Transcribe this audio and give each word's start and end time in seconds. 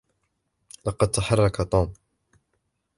لقد 0.85 1.11
تحرك 1.11 1.55
توم. 1.71 1.93